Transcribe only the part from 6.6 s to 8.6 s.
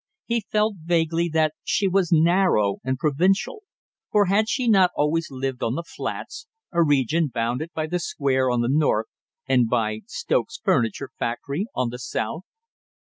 a region bounded by the Square